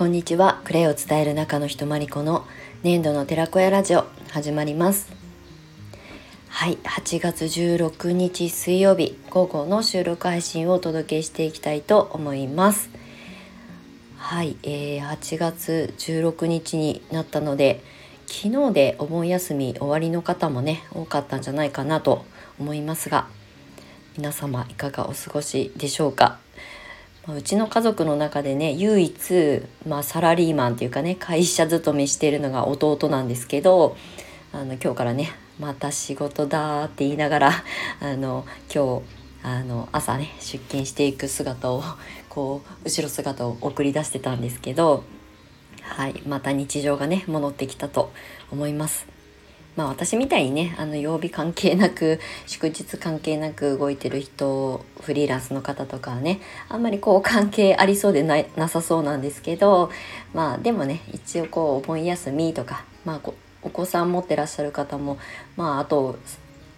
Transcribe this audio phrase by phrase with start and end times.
[0.00, 0.62] こんにちは。
[0.64, 2.46] クレイを伝える中のひとまりこの
[2.82, 5.12] 年度の寺子屋ラジオ始まります。
[6.48, 12.88] はい8月16日水曜日午後の収録配信をお届けしていきたいと思います。
[14.16, 17.84] はい、えー、8月16日になったので
[18.26, 22.24] 昨日でお盆休み終わりの方もね多かったんじゃないかなと
[22.58, 23.26] 思いますが
[24.16, 26.38] 皆様いかがお過ごしでしょうか？
[27.34, 33.96] うちの家族の中でね唯一、まあ、サラリーマンっていうかね会社勤めしているのが弟なんですけど
[34.52, 37.52] あの今日からねまた仕事だって言いながら
[38.00, 39.02] あの今日
[39.42, 41.82] あの朝ね出勤していく姿を
[42.28, 45.04] こう後ろ姿を送り出してたんですけど
[45.82, 48.12] はいまた日常がね戻ってきたと
[48.50, 49.09] 思います。
[49.80, 59.90] まあ私みたいにねあの曜日関係なく祝日関係なく動いてる人フリーランスの方とかはねあんまりこう関係ありそうでななさそうなんですけど
[60.34, 63.30] まあでもね一応こうお盆休みとかまあ
[63.62, 65.16] お子さん持ってらっしゃる方も
[65.56, 66.18] まああと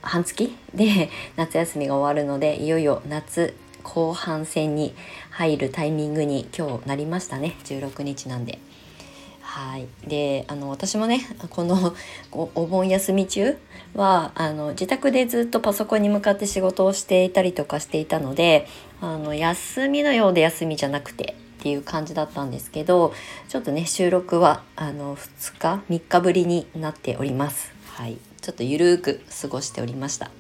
[0.01, 4.95] 半月で 夏休みが終わるのでいよいよ夏後半戦に
[5.31, 8.61] 入るタイミングに今日なりましたね16日なんで。
[9.53, 11.95] はい、であの私もね この
[12.31, 13.59] お盆休み中
[13.95, 18.67] はあの自宅でずっとパソコンに向かって仕事をしていたりとかしていたので
[19.03, 23.13] あの休みのようで休みじゃなくてっていう感じだったんですけど
[23.51, 27.73] ちょっとね収録はあの2日3日ぶりになっております。
[27.89, 30.31] はい、ちょっとゆるーく過ごしておりました。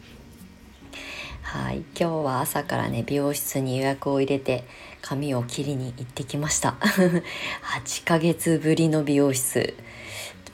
[1.42, 4.64] はい、今日は朝からね美容室に予約を入れて
[5.02, 6.76] 髪を切りに行ってきました。
[6.80, 9.74] 8ヶ月ぶりの美容室。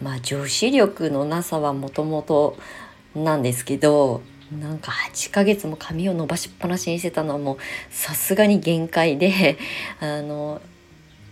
[0.02, 2.56] まあ女子力のなさはもともと
[3.14, 7.56] なんですけどなんか8ヶ月も髪を伸ばしっぱなしにしてたのはもう
[7.90, 9.58] さすがに限界で
[10.00, 10.60] あの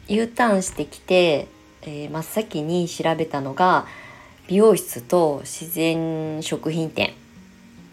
[0.08, 1.46] U ターンしてきて、
[1.82, 3.86] えー、真っ先に調べたのが
[4.48, 7.14] 美容室と自然食品店。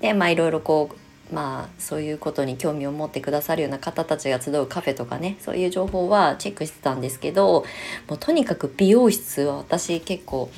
[0.02, 0.96] でまあいろいろこう
[1.34, 7.66] まあそういうことに興味を持ってくださるような方たちが集うカフェとかねそういう情報はチェックしてたんですけど
[8.08, 10.52] もうとにかく美容室は私結構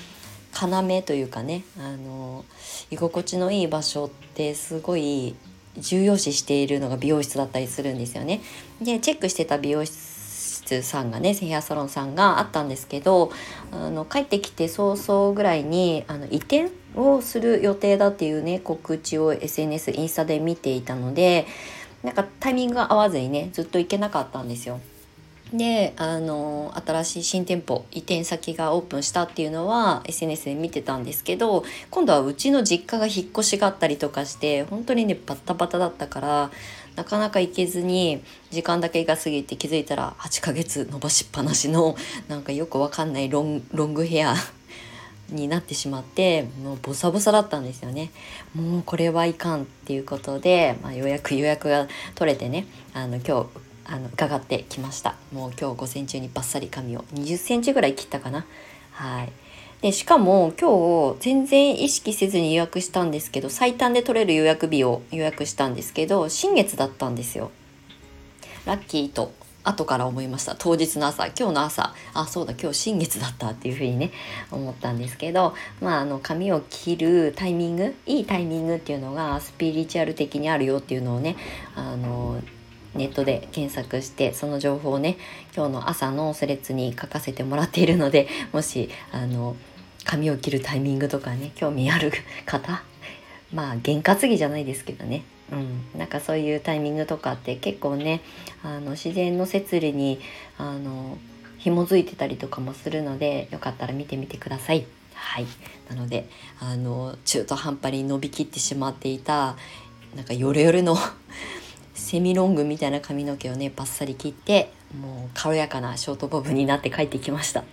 [0.54, 2.44] 要というかねあの
[2.92, 5.36] 居心地のいい場所ってすごい
[5.78, 8.42] 重要視しているのが美容室だったりするんですよね。
[8.82, 10.15] でチェックしてた美容室
[10.66, 13.32] 室さんがねヘアサロンさんがあったんですけど
[13.72, 21.46] あの帰ってきて早々ぐらいにあの移転をする予定だっていうね告知を SNS インスタで見ていたので
[22.04, 24.80] なんかタイミングが合わずにねずっと行けなかったんですよ。
[25.54, 36.52] であの新しい新店舗移転先がオープンしたっていうのは SNS で見てたんですけど今度はうちの実家が引っ越しがあったりとかして本当にねバタバタだったから
[36.96, 41.96] なかなか行けずに時間だけが過ぎて気づいたら8ヶ月伸ばしっぱなしの
[42.28, 43.62] なんかよくわかんないロン
[43.94, 44.36] グヘア
[45.30, 48.12] になってしまってもうボサボサだったんですよね。
[48.54, 53.48] もうこれはいかんっていうことで、まあ、ようやく予約が取れてねあの今日
[53.86, 55.16] あの伺ってきました。
[55.32, 58.46] もう今日午前中にバッサリ髪を20センチぐらい切ったかな。
[58.92, 59.32] はい。
[59.82, 67.52] でしかも今日全然意識せずに予約したんですけど最短で取れる予約日を予約したんですけど新月だったんですよ。
[68.66, 69.32] ラッキーと
[69.64, 70.56] 後から思いました。
[70.58, 71.94] 当日の朝今日の朝。
[72.14, 74.12] あそうだ今日新月だったっていうふうにね
[74.52, 81.36] 思ったんですけどまああの髪を切るタイミングいいタイミングっていうのがスピリチュアル的にあるよっていうのをね
[81.76, 82.42] あの
[82.96, 85.18] ネットで検索してその情報をね
[85.56, 89.56] 今日の朝のスレッズに書かせてもらっているので もしあの
[90.04, 92.12] 髪を切るタイミングとかね興味ある
[92.46, 92.84] 方
[93.54, 95.24] まあ験担ぎじゃないですけどね。
[95.52, 98.22] うん、なんかそういうタイミングとかって結構ね
[98.64, 100.20] あの自然の摂理に
[100.58, 101.20] あの
[101.60, 104.86] 紐づいてたりとかもするのでよかったら見てみてください。
[105.14, 105.46] はい、
[105.90, 106.28] なので
[106.60, 109.56] あの中途半端に伸びきってしまっていた
[110.16, 110.96] なんかヨレヨレの
[111.96, 114.72] セミロングみたいな髪の毛をねバッサリ切って
[115.02, 117.64] もう軽やかなショートボブになって帰ってきました。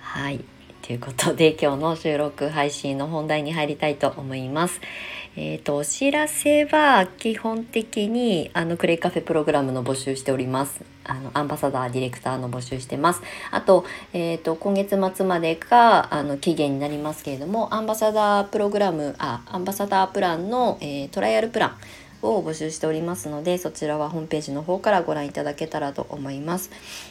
[0.00, 0.42] はい
[0.82, 4.80] ということで今日の収録配信の本題に入りたいと思います。
[5.34, 10.82] えっ、ー、とお知らせは基本的にあのクレイカフェプログラムの募集しております。
[11.04, 13.22] あのアンバサダーディレクターの募集してます。
[13.50, 21.76] あと,、えーと、今月末までがあの期限になりますけれどもアンバサダープログラムあアンバサダープランの、えー、トライアルプラン
[22.22, 26.70] を募集しておりますのでそちらはホームページの方からご覧いただけたらと思います。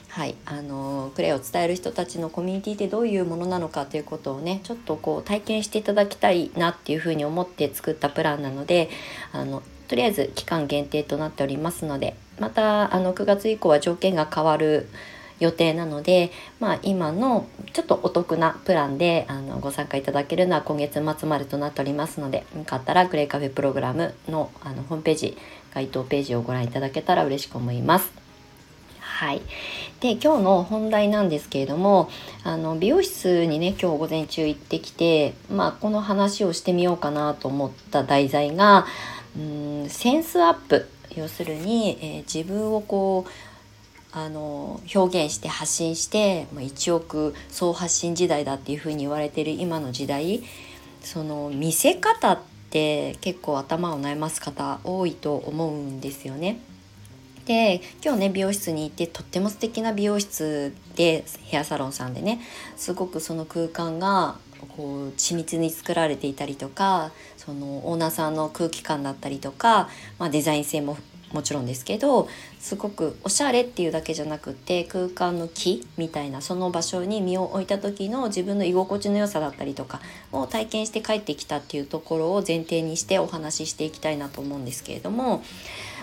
[0.09, 8.89] はい、あのクレイを伝える人たちのコミュニティってどういうものなのかということをねちょっとこう体験していただきたいなっていうふうに思って作ったプランなので
[9.33, 14.87] あのとりあえず期間限定となっておりますのでまたあの9月以降は条件が変わる
[15.39, 25.37] 予定なので、まあ、今のちょっとお得なプランであのご参加いただけるのは今月末までとなっておりますのでよかったらグレイカフェプログラムのあのホームページ
[25.73, 28.25] 該当ページをご覧いただけたら嬉しく思います。
[28.99, 29.41] はい、
[30.01, 32.09] で今日の本題なんですけれども
[32.43, 38.85] あの美容室にね今日午前中行ってきて、まあ、この話をしてみようかなと思った題材が
[39.37, 43.54] うんセンスアップ要するに、えー、自分をこう
[44.15, 50.41] あの表現して発信して、ま、1億総発信時代だっていうふうに言われてる今の時代
[51.01, 52.39] その見せ方っ
[52.69, 56.59] て結構頭を悩ます方多いと思うんですよね。
[57.45, 62.39] で今日ね美容室に行ってとっても素敵な美容室でヘアサロンさんでね
[62.75, 64.37] すごくその空間が
[64.77, 70.97] こう緻密に作られていたりとかそのオーナーさんの空気感だったりとか、まあ、デザイン性も
[71.35, 72.29] もちろんですけど
[72.59, 79.99] すごくおしゃれっていうだけじゃなくて空間の木みたいなその場所に身を置いた時の自分の居心地の良さだったりとか
[80.31, 85.43] を体験して帰ってきたっていうところを前提にしてお話ししていきたいなと思うんですけれども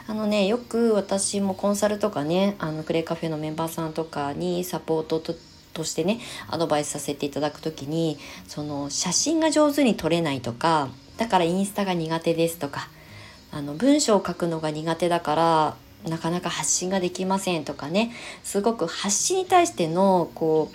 [0.06, 5.34] あのねよく私もコンサルとかねあのクレイカフェのメンバーさんとかにサポートと
[5.72, 12.88] としてねアドバイスさせていただく時にその写真が上手に撮れないとかだからインスタが苦手ですとか
[13.52, 15.76] あの文章を書くのが苦手だから
[16.08, 18.12] なかなか発信ができませんとかね。
[18.42, 20.70] すごく発信に対してのこ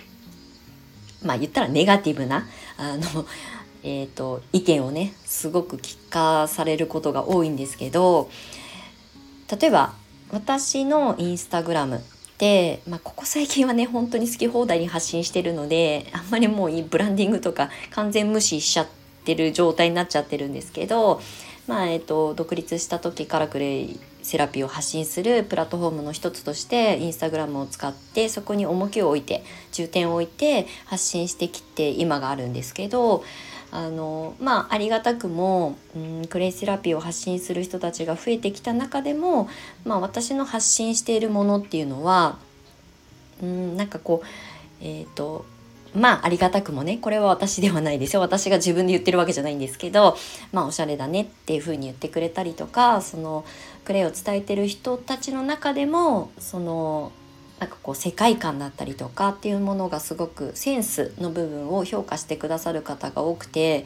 [1.22, 2.46] うまあ言ったらネガティブな
[2.76, 3.26] あの、
[3.82, 8.28] えーと、意見をねすごく聞かされることが多いんですけど
[9.60, 9.94] 例えば
[10.30, 12.02] 私のインスタグラム
[12.38, 18.88] で、まあ、ここ最近はね本当に好き放題に発信してるのであんまりもうブランディングとか完全無視しちゃっ
[19.24, 21.20] てる状態になっちゃってるんですけど
[21.68, 33.22] まあえーと、独立した時からクレイセラピーを発信するプラットフォームの一つとしてインスタグラムを使ってそこに重きを置いて重点を置いて発信してきて今があるんですけど
[33.70, 39.48] あのまあありがたくも、うん、クレイセラピーを発信する人たちが増えてきた中でも、
[39.84, 42.38] まあ、私の発信しているものっていうのは、
[43.42, 44.26] うん、なんかこう
[44.80, 45.44] えっ、ー、と
[45.94, 48.20] まあありがたくもねこれは私ではないですよ。
[48.20, 50.16] 私が自分で言ってるわけじゃないんですけど
[50.52, 53.44] まあおしゃれだねっていう風に言ってくれたりとかその
[53.84, 57.12] クレイを伝えてる人たちの中でもその
[57.58, 63.84] なんかこう世界観だったりとかっていうものがすごくセンスの部分を評価してくださる方が多くて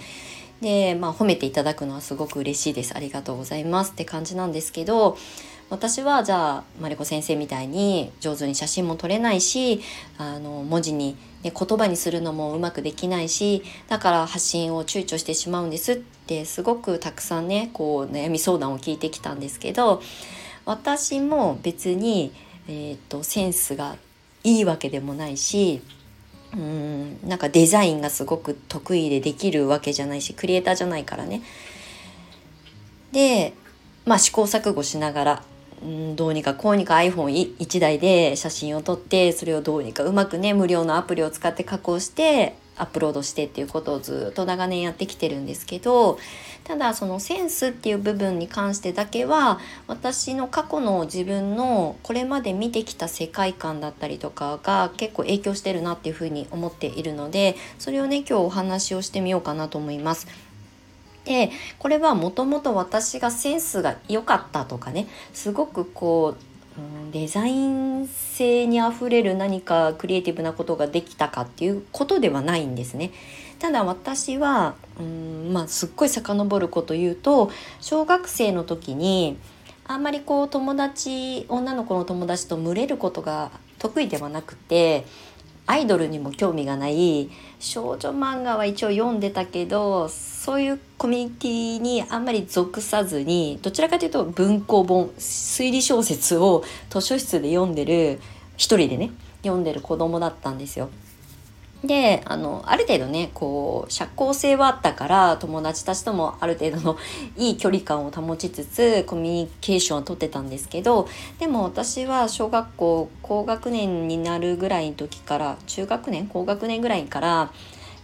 [0.63, 2.97] でまあ褒めていただくのはすごく嬉しいです。
[2.97, 5.19] ありがとうございますって感じなんですけど
[5.69, 9.81] 私はじゃあマリコ先生みたいに上手に写真も撮れないし
[10.19, 20.03] あの文字に、ね、言葉にするのもうまくできないしだから発信を躊躇してしまうんですってすごくたくさんねこう悩み相談を聞いてきたんですけど
[20.67, 22.33] 私も別に、
[22.69, 23.97] えーと、センスが
[24.45, 25.81] いいわけでもないし
[26.55, 31.43] うんなんかデザインがすごく得意でできるわけじゃないしクリエイターじゃないからね。
[33.13, 33.55] で
[34.05, 35.43] まあ試行錯誤しながら
[35.83, 46.19] うんどうにかこうにか iPhone1 台で写真を撮ってそれをどうにかうまくね無料のアプリを使って加工してアップロードしてっていうことをずっと長年やってきてるんですけど
[46.65, 60.27] ただそのセンスっていう部分に関してだけは私の過去の自分のこれまで見てきた世界観だったりとかが結構影響してるなっていうふうに思っているのでそれをね今日お話をしてみようかなと思います。
[61.25, 66.52] でこれはもともと私がセンスが良かったとかねすごくこう、
[67.13, 73.13] デザイン性にあふれる何かクリエイティブなことができたかっていうことではないんですね。
[73.59, 77.51] ただ私は、うんまあ、すっごい遡ること言うと
[77.81, 79.39] 小学生の時に
[79.85, 85.05] あんまりこう友達女の子の友達と群れることが得意ではなくて
[85.73, 98.21] アイドルにも興味がない少女漫画は一応読んでたけどそういうコミュニティにあんまり属さずにどちらかというと文庫本推理小説を図書室で読んでる
[98.59, 99.13] 一人でね
[99.43, 100.91] 読んでる子供だったんですよ。
[101.85, 106.97] であのある程度ねこう社交性はあったから友達たちともある程度の
[107.37, 111.09] いい距離感を保ちつつコミュニケーションをとってたんですけど
[111.41, 117.53] でも私は小学校高学年になるぐらいの時から中学年高学年ぐらいから、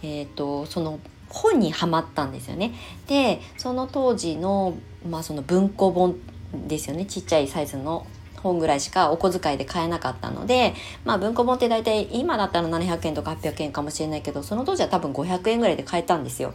[0.03, 2.73] えーと、その本にはまったんですよね。
[3.07, 4.73] でその当時の,、
[5.07, 6.17] まあその文庫本
[6.67, 8.05] ですよねちっちゃいサイズの
[8.39, 10.73] 本ぐらいしかお小遣いで買えなかったので、
[11.05, 16.53] まあ文庫本って大体今だったら700円とか800円かもしれないけど、その当時は多分500円ぐらいで買えたんですよ。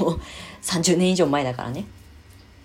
[0.00, 0.20] もう
[0.62, 1.84] 30年以上前だからね。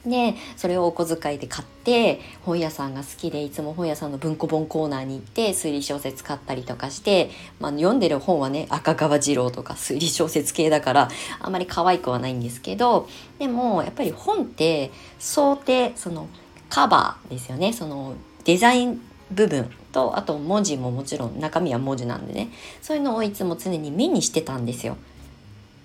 [0.06, 7.30] でそれをお小遣いで買って本屋さんが好きでいつも本屋さんの文庫本コーナーに行って推理小説買ったりとかして、
[7.60, 16.28] まあ、読んでる本はね赤川次郎とか推理小説系だからあんまり可愛くはないんですけどでもやっぱり本って想定その
[16.70, 22.50] カバーですよねそのデザイン部分とあと文字ももちろん中身は文字なんでね
[22.82, 24.98] そういうのをいつも常に目にしてたんですよ。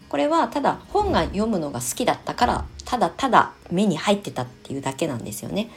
[0.09, 5.69] これはただ本が読むのが好きだったからただただ目に入ってたっていうだけなんですよね。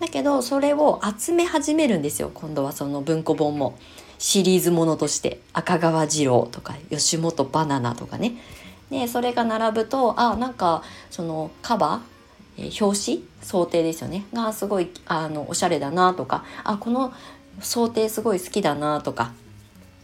[0.00, 3.78] だけどそれを集め始めるんですよ今度はその文庫本も
[4.18, 8.34] シリーズものとして赤川次郎とか吉本バナナとかね
[8.90, 12.11] でそれが並ぶとあなんかそのカバー、
[12.58, 17.12] えー、表紙想定ですよねがすごいあのおしゃれだなとかあこの
[17.60, 19.32] 想定すごい好きだなとか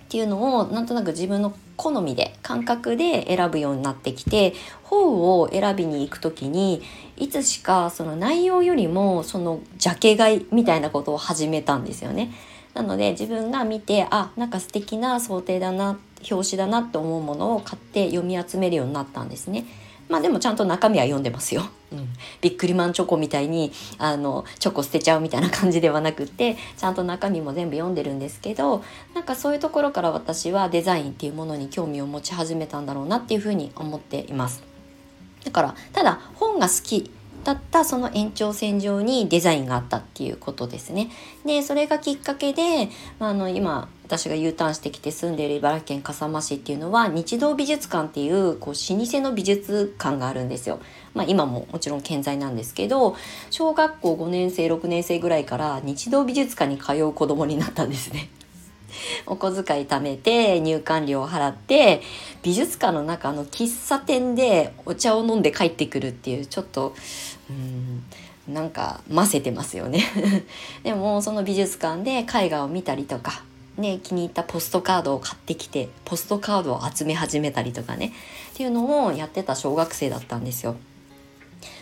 [0.09, 6.83] っていうのをなんとなく自分の好みで感覚で選ぶようになってきて本を選びに行く時に
[7.19, 12.33] いつしかその内容よりもそのジャケ買いみたいなことを始めたんですよね。
[12.75, 15.99] なので自分が見てあなんか素敵な想定だな
[16.31, 19.67] 表紙だなって思うものを買って読み集めるようになったんですね。
[20.09, 21.69] まあでもちゃんと中身は読んでますよ。
[21.91, 22.09] うん、
[22.41, 34.63] ビックリマンチョコみたいにあのチョコ捨てちゃうみたいな感じではなくってちゃんと中身も全部読んでるんですけどなんかそういうところから私はデザインっていうものに興味を持ち始めたんだろうなっていうふうに思っています。
[35.45, 37.11] だからただ本が好き
[37.45, 41.11] だったその延長線上にデザインがあったっていうことですね。
[41.47, 50.81] でそれがきっかけで、まあ、あの今私が U ターンしてきて住んでいる茨城県笠間市っていうのは日動美術館っていうこう老舗の美術館があるんですよ。
[51.15, 53.17] まあ、今ももちろん健在なんですけど
[53.51, 58.31] 小学校5年生6年生ぐらいから日動美術館に通う子供になったんですね。
[59.27, 62.03] お小遣い貯めて入館料を払って
[62.43, 66.95] 美術館の中の喫茶店でお茶を飲んで帰ってくるっていうちょっと
[67.51, 68.05] うん
[68.53, 70.03] なんかませてますよね
[70.83, 73.43] でもその美術館で絵画を見たりとか
[73.79, 78.13] ね、気に入ったポストカードを買ってきてポストカードを集め始めたりとかね
[78.53, 80.75] っていうのをやってた小学生だったんですよ。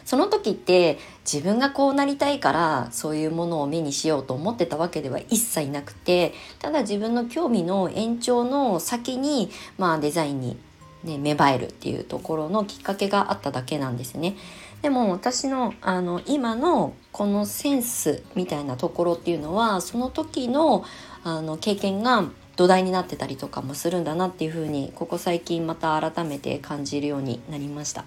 [0.05, 0.99] その時って
[1.31, 10.57] 自分がこうなりたいからそういうものを目にしようと思ってたわけでは一切なくてただ自分の興味の延長の先に、まあ、デザインに、
[11.05, 14.37] ね、芽生えるっていうところのきっかけがあっただけなんですね。
[14.83, 20.85] でも私のあの今のこのセンスみたいなところっていうのはその時の
[21.25, 22.25] あの経験が
[22.57, 28.05] 土台になってたりとかもするんだなっていうふうにここ最近また改めて感じるようになりました。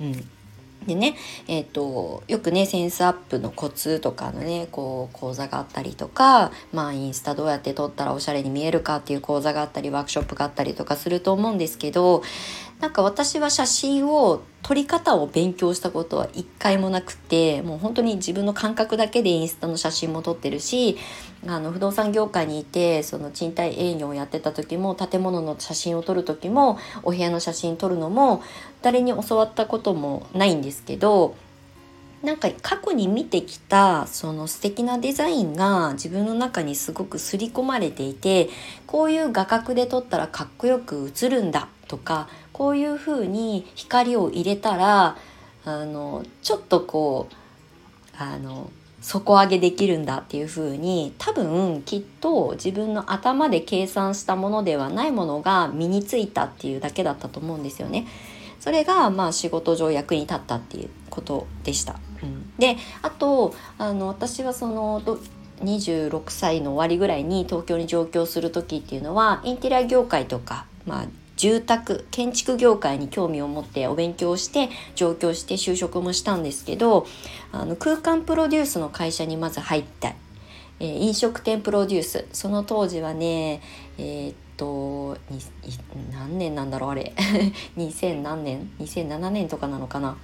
[0.00, 0.41] うん
[0.86, 1.16] でね、
[1.48, 12.22] えっ、ー、と、よくね、センスアップのコツとかのね、こう、講座があったりとか、まあ、インスタどうやって撮ったらおしゃれに見えるかっていう講座があったり、ワークショップがあったりとかすると思うんですけど、
[12.82, 20.98] なんか私は写真を撮り方を勉強したことは一回もなくてもう本当に自分の感覚だけでインスタの写真も撮ってるし
[21.46, 28.42] あの不動産業界にいてその賃貸営業をやってた時も建物の写真を撮る時もお部屋の写真撮るのも
[28.82, 31.36] 誰に教わったこともないんですけど
[32.24, 38.48] なんか過去に見てきたその素敵なデザインが自分の中にすごく刷り込まれていて
[38.88, 45.18] こういう画角で撮ったらかっこよく映るんだとかこういうふうに光を入れたら
[45.66, 47.34] あのちょっとこう
[48.16, 48.70] あの
[49.02, 58.06] 底上げできるんだっていうふうに多分きっと自分の頭で計算したものではないものが身についたっていうだけだったと思うんですよね。
[58.58, 61.96] それがまあ仕事上役に立ったっていうことでした。
[62.22, 65.02] うん、であとあの私はその
[65.60, 71.06] 26歳の終わりぐらいに東京に上京する時っていうのはインテリア業界とか、まあ、
[71.42, 77.04] 住宅建築業界に興味を持ってお勉強して上京して就職もしたんですけど
[77.50, 80.14] あの空間プロデュースの会社にまず入った、
[80.78, 82.26] えー、飲食店プロデュース。
[82.32, 83.60] その当時はね
[83.98, 85.18] えー、っと
[86.12, 87.12] 何年なんだろうあれ。
[87.76, 90.16] 2000何年？2007年とかなのかな。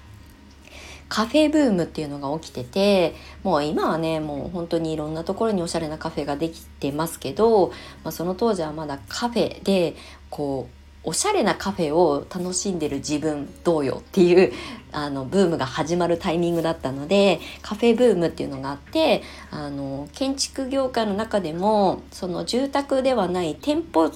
[1.09, 7.73] カフェブームっていうのが起きててもう今はねもう本当にいろんなところにおしゃれなカフェができてますけど、
[8.05, 9.97] まあ、その当時はまだカフェで
[10.31, 10.78] こう
[11.09, 14.53] おしゃれなカフェを楽しんでる自分どうよっていう
[14.93, 24.13] あのブームが始まるタイミングだったのでカフェブームっていうのがあってあの建築業界の中でもその住宅ではない店舗、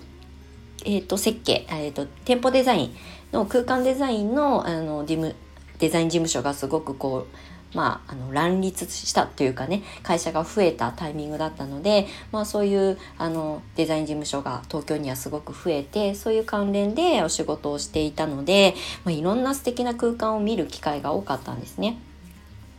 [0.84, 2.94] えーと、設計、えーと、店舗デザイン
[3.32, 5.34] の空間デザインのあの事務
[5.78, 7.36] デザイン事務所がすごくこう
[7.74, 18.74] まあ、あの乱立したというかね会社が増えたタイミングだったので、まあ、そういうあのデザイン事務所が東京にはすごく増えてそういう関連でお仕事をしていたので、
[19.04, 21.98] まあ、いろんな素敵な空間を見る機会が多かったんですね。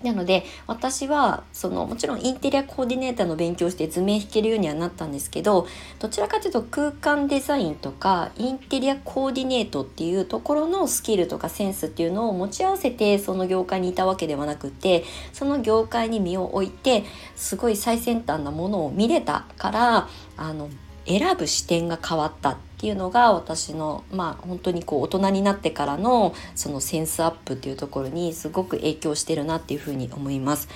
[0.03, 5.67] なので私はそのもちろんインテリアコーディネーターの勉強して図面弾けるようにはなったんですけど
[5.99, 17.03] どちらかというと空間デザインとかインテリアコーディネートっていうところのスキルとかセンスっていうのを持ち合わせてその業界にいたわけではなくてその業界に身を置いて
[17.35, 20.69] すごい最先端なものを見れたからあの
[21.05, 22.57] 選ぶ視点が変わった。
[22.83, 30.67] ていうのが私のまあ本当にこう大人になってからのそのセンスアップっていうところにすごく影響してるなっていうふうに思います。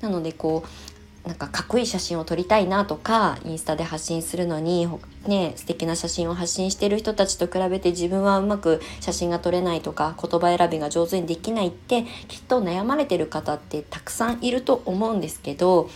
[0.00, 4.88] なのでこうなんかかっこいい写真を撮りたいなとかインスタで発信するのに
[5.26, 15.90] ね素敵な写真を発信してる人たちと比べて自分はうまく写真が撮れないとか言葉選びが上手にできないってきっと悩まれてる方ってたくさんいると思うんですけど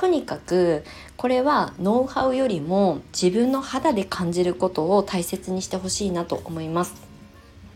[0.00, 0.82] とにかく
[1.18, 6.94] これはノウハウよりも自分の肌で感じることを大切にしてほしいなと思います。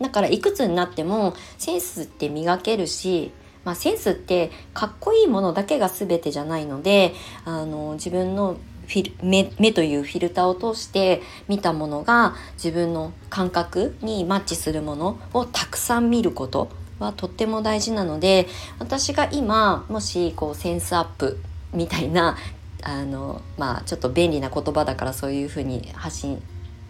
[0.01, 3.31] だからいくつになってもセンスって磨けるし
[3.63, 7.13] まあ、センスってかっこいいものだけが全てじゃないので
[7.45, 21.39] あの自分のフィル目目というフィルターを通して見たものが自分の感覚にマッチするものをたくさん見ることはとっても大事なので私が今もしこうセンスアップ
[21.75, 22.37] みたいな
[22.83, 26.41] あのまあちょっと便利な言葉だからそういうふうに発信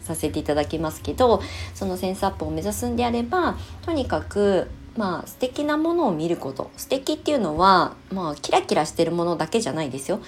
[0.02, 1.42] させていただきますけど
[1.74, 6.72] そのセンスアップを目指すんであればとにかくまあ素敵なものを見ること。
[6.78, 10.20] 素敵っていうのはまあキラキラしてるものだけじゃないですよ。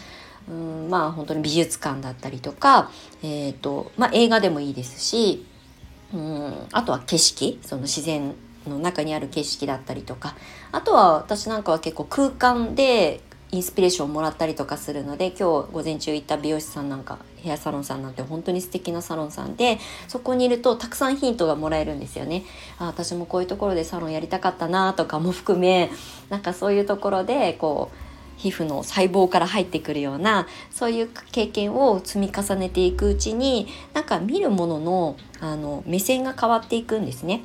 [0.50, 2.90] うんまあ本当に美術館だったりとか、
[3.24, 5.46] えーとまあ、映画でもいいですし
[6.14, 7.60] うんあとは景色。
[7.62, 8.34] その自然
[8.68, 10.36] の中にある景色だったりとか。
[10.72, 22.44] あとは私なんかは結構空間でインスピレーションをもらったりとかするので今日午前中行った美容師さんなんかヘアサロンさんなんて本当に素敵なサロンさんでそこにいるとたくさんヒントがもらえるんですよね。
[22.78, 25.90] あ私もこういうところでサロンやりたかったなとかも含め
[26.30, 27.98] なんかそういうところでこう
[28.38, 37.44] 皮膚の細胞から入ってくるようなそういう経験を積み重ねていくうちになんか見るもののあの目線が変わっていくんですね。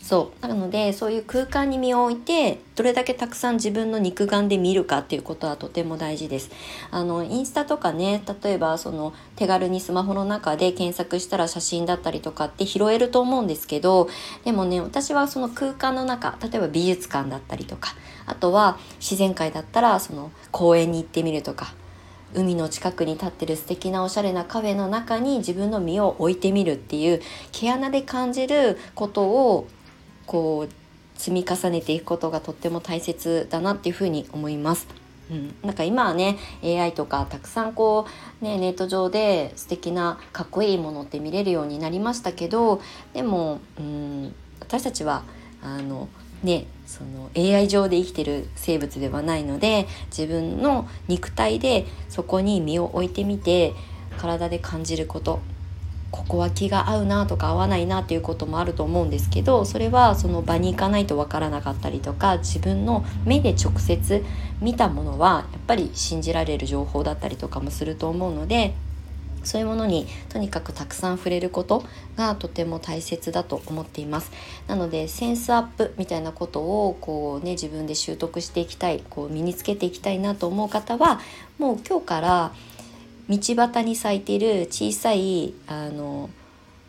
[0.00, 0.46] そう。
[0.46, 6.50] なのでそういう空間に身を置いてどれだけたくさん自分の肉眼で見るかっていうことはとても大事です。
[6.90, 14.08] あのインスタとかね例えばその手軽にスマホの中で検索したら写真だったりとかって拾えると思うんですけど
[14.44, 17.94] でもね私はその空間の中例えば美術館だったりとか
[18.26, 21.74] あとは自然界だったらその公園に行ってみるとか
[22.34, 29.66] 海の近くに立ってる素敵なおしゃれなカフェの中に自分の身を置いてみるっていう毛穴で感じることを
[30.28, 34.86] こう積み重ねていくことがとっても大切だなっていうふうに思います。
[35.30, 38.06] うん、なんか今はね AI とかたくさんこ
[38.40, 42.80] う、ね、ネット上で素敵なかっこいいものって見れるようになりましたけど
[43.12, 45.24] でも、うん、私たちは
[45.60, 46.08] あの
[46.42, 53.74] ねその AI 上で生きてる生物ではないので自分の肉体でそこに身を置いてみて
[54.16, 55.40] 体で感じること
[56.10, 64.24] ここは気が合うなとか合わないなっていうこともあると思うんですけどそれはその場に行かないと分からなかったりとか自分の目で直接
[64.60, 68.74] 見たものはやっぱり信じられる情報だったりとかもすると思うので
[69.44, 71.84] そういうものにとにかくたくさん触れること
[72.16, 74.30] がとても大切だと思っています。
[74.66, 81.20] なのでセンスアップみたいなことをこうね自分で習得していきたいこう身につけていきたいなと思う方は
[81.58, 82.52] もう今日から
[83.28, 86.30] 道端に咲いてる小さいあの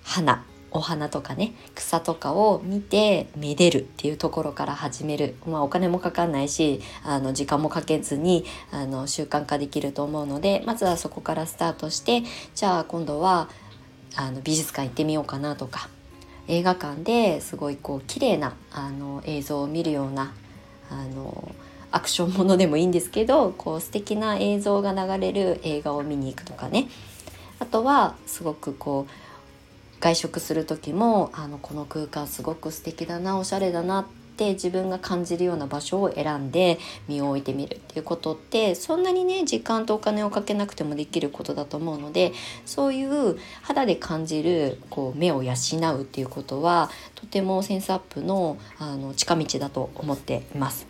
[0.04, 12.24] 花お花とかね草とかを見てめでるっていうところから始める、まあ、お金もかかんないしあの時間もかけずにあの習慣化できると思うのでまずはそこからスタートして
[12.56, 13.50] じゃあ今度は
[14.16, 15.90] あの美術館行ってみようかなとか
[16.48, 20.34] 映画館ですごいこう綺麗なあな映像を見るような
[20.90, 21.52] あの
[21.92, 26.88] アクションものでもいいんですけどこう素敵な映像が流れる映画を見に行くとかね
[27.60, 29.12] あとはすごくこう
[30.00, 34.06] 外食する時もあのこの空間すごく素敵だなおしゃれだなっ
[34.38, 42.32] て自分が感じるような場所を選んで身を置いてみるっていうことってそんなにね時間とお金をかけなくてもできることだと思うので
[42.66, 45.54] そういう肌で感じるこう目を養
[45.98, 50.89] うっていうことはとてもセンスアップのあの近道だと思っています。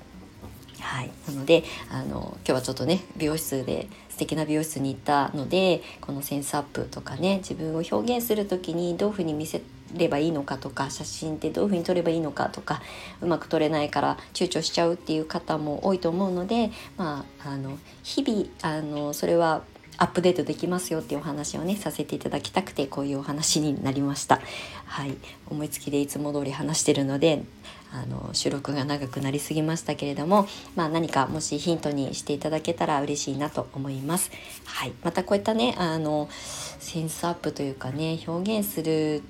[0.81, 9.61] はい、なのであの今日はちょっとね美容室で素敵な美容室に行ったのでこのセンスアップとかね自分を表現する時にどういうふうに見せ
[9.93, 12.81] ればいいのかとか写真ってどういうふうに撮ればいいのかとか
[13.21, 19.63] うまく撮れないから躊躇しちゃうっていう方も多いと思うのでまああの日々あのそれは
[20.01, 24.39] アップデートできますよっていうお話をねさせていただきたくてこういうお話になりました。
[24.85, 25.17] はい。
[25.49, 27.43] 思いつきでいつも通り話してるので
[27.91, 34.31] あの収録が長くなりすぎましたけれども、まあ、何かもしヒントにしていただけたら嬉しいなと思います。
[34.65, 39.23] はい、またこういったねあのセンスアップというかね表現する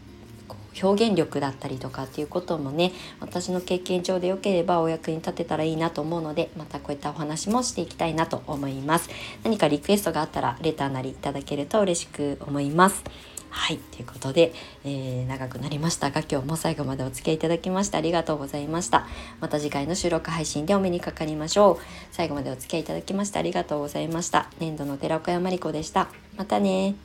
[0.81, 9.09] 表現力だったりとかっていうこともね私の経験上でよければお役に立てたらいいなと思うのでまたこういったお話もしていきたいなと思います。
[9.43, 13.03] 何かリクエストがあったらレターなりいただけると嬉しく思います。
[13.49, 14.53] はいということで、
[14.85, 19.07] えー、長くなりましたが今日も最後までお付き合いいただきましてありがとうございました。
[19.39, 21.77] また次回の収録配信でお目にかかりましょう。
[22.11, 24.49] 最後までお付き合いいただきましてありがとうございました。
[24.59, 26.09] 年度の寺岡山理子でした。
[26.37, 26.95] またね